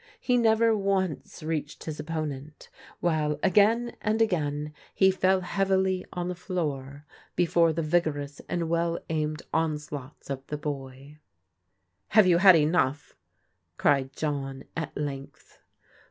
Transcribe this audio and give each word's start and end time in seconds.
He 0.19 0.35
never 0.35 0.75
once 0.75 1.43
reached 1.43 1.83
his 1.83 1.99
opponent, 1.99 2.69
while 3.01 3.37
again 3.43 3.95
and 4.01 4.19
ag^in 4.19 4.73
he 4.95 5.11
fell 5.11 5.41
heavily 5.41 6.03
on 6.11 6.27
the 6.27 6.33
floor 6.33 7.05
before 7.35 7.71
the 7.71 7.83
vigorous 7.83 8.41
and 8.49 8.67
well 8.67 8.97
aimed 9.11 9.43
onslaughts 9.53 10.31
of 10.31 10.47
the 10.47 10.57
boy." 10.57 11.19
Have 12.17 12.25
you 12.25 12.39
had 12.39 12.55
enough?" 12.55 13.15
cried 13.77 14.11
John 14.15 14.63
at 14.75 14.97
length. 14.97 15.59